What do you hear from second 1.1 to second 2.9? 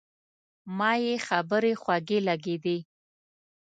خبرې خوږې لګېدې.